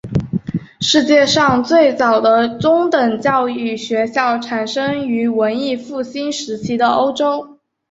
[0.79, 7.59] 世界上最早的中等教育学校产生于文艺复兴时期的欧洲。